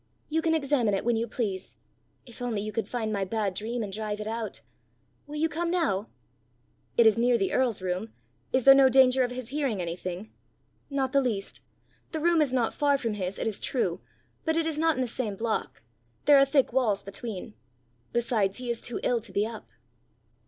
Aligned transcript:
You 0.29 0.41
can 0.41 0.55
examine 0.55 0.95
it 0.95 1.05
when 1.05 1.15
you 1.15 1.27
please. 1.27 1.77
If 2.25 2.41
only 2.41 2.61
you 2.61 2.71
could 2.71 2.87
find 2.87 3.13
my 3.13 3.23
bad 3.23 3.53
dream, 3.53 3.83
and 3.83 3.93
drive 3.93 4.19
it 4.19 4.25
out! 4.25 4.61
Will 5.27 5.35
you 5.35 5.47
come 5.47 5.69
now?" 5.69 6.07
"It 6.97 7.05
is 7.05 7.19
near 7.19 7.37
the 7.37 7.53
earl's 7.53 7.83
room: 7.83 8.11
is 8.51 8.63
there 8.63 8.73
no 8.73 8.89
danger 8.89 9.21
of 9.23 9.29
his 9.29 9.49
hearing 9.49 9.79
anything?" 9.79 10.31
"Not 10.89 11.11
the 11.11 11.21
least. 11.21 11.61
The 12.13 12.19
room 12.19 12.41
is 12.41 12.51
not 12.51 12.73
far 12.73 12.97
from 12.97 13.13
his, 13.13 13.37
it 13.37 13.45
is 13.45 13.59
true, 13.59 14.01
but 14.43 14.57
it 14.57 14.65
is 14.65 14.79
not 14.79 14.95
in 14.95 15.01
the 15.03 15.07
same 15.07 15.35
block; 15.35 15.83
there 16.25 16.39
are 16.39 16.45
thick 16.45 16.73
walls 16.73 17.03
between. 17.03 17.53
Besides 18.11 18.57
he 18.57 18.71
is 18.71 18.81
too 18.81 18.99
ill 19.03 19.21
to 19.21 19.31
be 19.31 19.45
up." 19.45 19.69